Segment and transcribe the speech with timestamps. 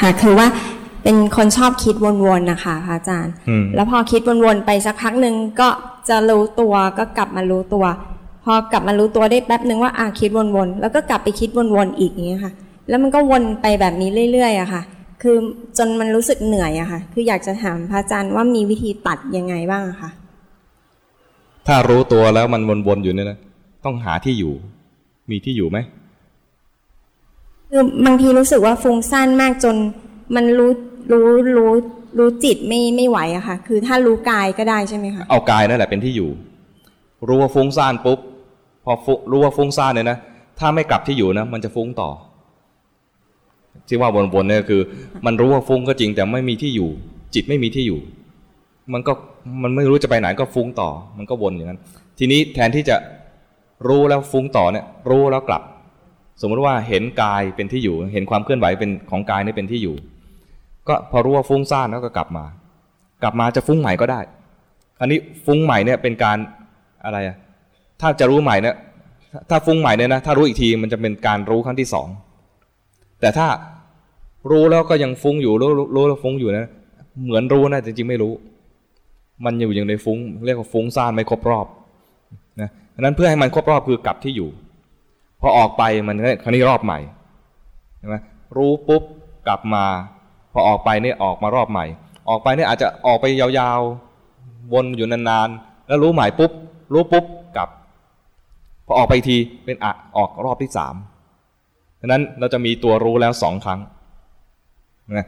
[0.00, 0.46] ค่ะ คือว่า
[1.04, 2.06] เป็นคนชอบคิดว
[2.38, 3.32] นๆนะคะพระอาจารย์
[3.74, 5.68] แล้วพอคิดวนๆไปสักพักหนึ่งก็
[6.08, 7.84] จะรู้ตัวก็กลับมารู้ตัว
[8.44, 12.52] พอกลับมารู้ตัวได้แป๊บหนึ่งว่าอ่าคิดวนๆแล้วก็กลับไปคิดวนๆอีกอย่างเงี้ยค่ะ
[12.88, 14.82] แล้วมันก็วนไปแบบนี้เรื่อยๆอะค่ะ
[15.22, 15.36] คือ
[15.78, 20.10] จนมันรู้สึกเหนื่อยอะค่ะ คืออยากจะถามพระอาจารย์ว่ามีวิธีตัดยังไงบ้างอะคะ
[21.66, 23.38] ถ้ารู้ตัวแล้วมันวนๆอยู่เนี่ยนะ
[23.84, 24.52] ต้องหาที่อยู่
[25.30, 25.78] มีที่อยู่ไหม
[27.70, 29.76] คือบางทีรู้สึกว่าฟุ้งซ่านมากจน
[30.34, 30.72] มันรู้
[31.12, 31.72] รู้รู้
[32.18, 36.30] รู้จิตไม่ไม่ไหวอะค่ะ คือถ้ารู้กายก็ได้ใช่ไหมคะเอากายนั่นแหละเป็นที่อยู่
[37.28, 38.18] รู้ว่าฟุ้งซ่านปุ๊บ
[38.84, 38.92] พอ
[39.30, 40.18] รู้ว่าฟุ้งซ่านเนี่ยนะ
[40.58, 42.10] ถ้าไม่กลับที่อยู่นะมันจะฟุ้งต่อ
[43.88, 44.80] ที่ว่าวนๆเนี่ยคือ
[45.26, 46.88] มันรู้ว่าฟุ้งก็จริงแต่ไม่มีที่อยู่
[47.34, 48.00] จิตไม่มีที่อยู่
[48.92, 49.12] มันก็
[49.62, 51.80] มันไม่รู้จะไปไหนก็ฟุ้งต่อ มันก็วนอย่างนั้น
[52.18, 52.96] ทีนี้แทนที่จะ
[53.88, 55.62] รู้แล้วฟุ้งต่อเนี่ย รู้แล้วกลับ
[56.40, 59.96] สมมติว่าเห็นกายเป็นที่อยู่ เห็นความเคลื่อนไหวเป็นของกายนี่เป็นที่อยู่
[60.88, 62.44] ก็พอรู้ว่าฟุ้งซ่านแล้วก็กลับมา
[63.22, 64.20] กลับมาจะฟุ้งใหม่ก็ได้
[64.98, 66.38] คราวนี้ฟุ้งใหม่เนี่ยเป็นการ
[67.04, 67.36] อะไรอะ
[68.00, 68.74] ถ้าจะรู้ใหม่เนี่ย
[69.50, 72.08] ถ้าฟุ้งใหม่เนี่ยนะถ้ารู้อีกทีมันจะเป็นการรู้ครั้งที่สอง
[73.20, 73.46] แต่ถ้า
[74.50, 76.66] รู้แล้วก็ยังฟุ้งอยู่รู้รู้แล้วฟุ้งอยู่นะ
[77.24, 78.32] เหมือนรู้นะจริงๆไม่รู้
[79.44, 81.66] มันอยู่อย่างในฟุ้ง เรียกว่าฟุ้งซ่านไม่ครบรอบ
[82.60, 84.48] นะนั้นเพื่อให้มันครบรอบคือกลับที่อยู่
[85.40, 86.98] พอออกไปมันครั้นี้รอบใหม่
[87.98, 88.16] ใช่ไหม
[88.56, 89.02] รู้ปุ๊บ
[89.46, 89.84] กลับมา
[90.52, 91.86] พอออกไปเนี่ยออกมารอบใหม่
[92.28, 96.52] ออกไปเนี่ยอาจจะออกไปยาวๆวนอยู่นานๆแล้วรู้ใหม่ปุ๊บ
[96.92, 97.24] รู้ปุ๊บ
[97.56, 97.68] กลับ
[98.86, 100.94] พอออกไปทีเป็นอะออกรอบที่สาม
[102.00, 103.80] ดังนั้นเราจะมีตัวรู้แล้วสองครั้ง
[105.18, 105.26] นะ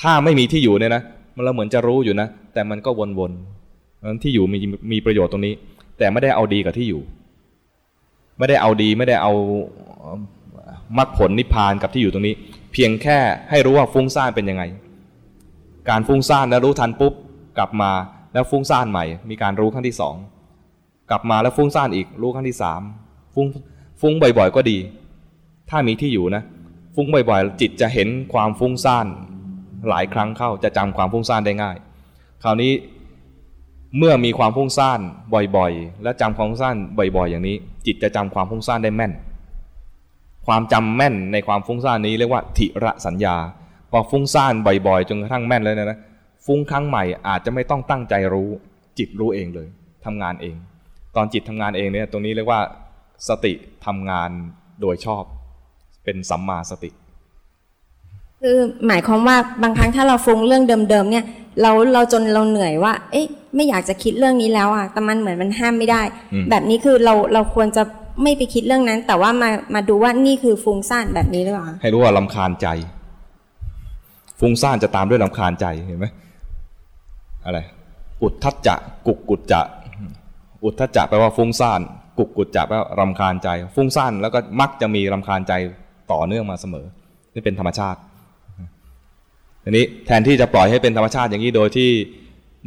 [0.00, 1.02] ถ้าไม่มีที่อยู่เนี่ยนะ
[1.34, 4.58] มันเราเหมือนจะรู้อยู่นะ แต่มันก็วนๆนั้นที่อยู่มี
[4.92, 5.54] มีประโยชน์ตรงนี้
[5.98, 7.02] แต่ไม่ได้เอาดีกับที่อยู่
[8.40, 9.32] ไม่ได้เอาดีไม่ได้เอา
[10.98, 12.34] มรรคผลนิพพานกับที่อยู่ตรงนี้
[12.72, 13.18] เพียงแค่
[13.50, 14.62] ให้รู้ว่าฟุ้งซ่านเป็นยังไง
[15.88, 17.12] การฟุ้งซ่านแล้วรู้ทันปุ๊บ
[17.58, 17.90] กลับมา
[18.32, 20.16] แล้วฟุ้งซ่านใหม่ มีการรู้ขั้นที่สอง
[21.10, 22.80] กลับมาแล้วฟุ้งซ่านอีกรู้ขั้นที่สาม
[23.34, 23.46] ฟุ้ง
[24.00, 24.78] ฟุ้งบ่อยๆ ก็ดี
[25.70, 26.42] ถ้ามีที่อยู่นะ
[26.94, 29.06] ฟุ้งบ่อยๆ จิตจะเห็นความฟุ้งซ่าน
[29.88, 31.76] หลายครั้งเข้าจะจำความฟุ้งซ่านได้ง่าย
[32.42, 32.72] คราวนี้
[33.98, 35.00] เมื่อมีความฟุ้งซ่าน
[35.56, 37.56] บ่อยๆ และจำความฟุ้งซ่านบ่อยๆ อย่างนี้
[37.86, 39.12] จิตจะจำความฟุ้งซ่านได้แม่น
[40.46, 43.36] ความจำแม่นในความฟุ้งซ่านนี้เรียกว่าทิระสัญญา
[43.90, 45.98] พอฟุ้งซ่านบ่อยๆจนกระทั่งแม่นแล้วนะ
[46.46, 48.48] ฟุ้งครั้งใหม่อาจจะไม่ต้องตั้งใจรู้
[48.98, 49.68] จิตรู้เองเลย
[50.04, 50.56] ทำงานเอง
[51.16, 52.60] ตอนจิตทำงานเองเนี่ยตรงนี้เรียกว่า
[53.28, 53.52] สติ
[53.86, 54.30] ทำงาน
[54.80, 55.22] โดยชอบ
[56.04, 56.90] เป็นสัมมาสติ
[58.42, 58.56] คือ
[58.86, 61.24] หมายความว่าบางครั้งถ้าเราฟุ้งเรื่องเดิมๆเนี่ย
[61.62, 66.02] เราเราจนเราเหนื่อยว่า เอ๊ะ ไม่อยากจะคิดเรื่องนี้แล้วอะแต่มันเหมือนมันห้ามไม่ได้
[66.50, 67.82] แบบนี้คือเราเราควรจะ
[68.22, 72.68] ไม่ไปคิดเรื่องนั้น แต่ว่ามามาดูว่านี่คือฟุ้งซ่านแบบนี้หรือเปล่าให้รู้ว่าลำคาญใจ
[74.40, 76.06] ฟุ้งซ่านจะตามด้วยลำคาญใจเห็นไหม
[77.44, 77.58] อะไร
[78.22, 78.74] อุทธัจจะ
[79.06, 79.60] กุกกุจจะ
[80.64, 81.80] อุทธัจจะแปลว่าฟุ้งซ่าน
[82.18, 85.52] กุกกุจจะแปลว่ารำคาญใจ ฟุ้งซ่านแล้วก็มักจะมีรำคาญใจ
[86.12, 86.86] ต่อเนื่องมาเสมอ
[87.34, 88.00] นี่เป็นธรรมชาติ
[89.70, 91.90] อันนี้แทนที่จะปล่อยให้เป็นธรรมชาติอย่างนี้โดยที่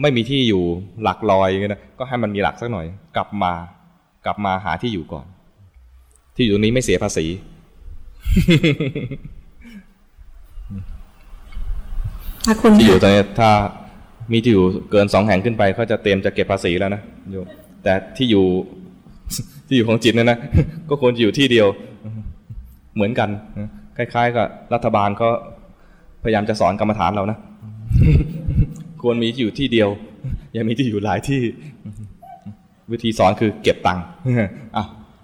[0.00, 0.62] ไม่มีที่อยู่
[1.02, 2.86] หลักลอยอย่างนี้นะก็ให้มันมีหลักสักหน่อย
[3.16, 3.52] กลับมา
[4.26, 5.26] กลับมาหาที่อยู่ก่อน
[6.36, 7.26] ที่อยู่ตรงนี้ไม่เสียภาษี
[12.78, 13.50] ที่อยู่ตรงนี้ถ้า
[14.32, 17.46] มีที่อยู่เกินสองแห่งขึ้นไปเขาจะเตรียมจะเก็บภาษีแล้วนะโยม
[17.82, 18.46] แต่ที่อยู่
[19.66, 20.38] ที่อยู่ของจิตเนี่ยนะ
[20.88, 21.66] ก็ควรจะอยู่ที่เดียว
[22.94, 23.28] เหมือนกัน
[23.96, 25.30] คล้าย ๆ กับรัฐบาลเขา
[26.22, 27.38] พยายามจะสอนกรรมฐานเรานะ
[29.02, 29.88] ควรมีที่อยู่ที่เดียว
[30.52, 31.40] อย่ามีที่อยู่หลายที่
[32.92, 34.04] วิธีสอนคือเก็บตังค์
[34.76, 34.84] อะ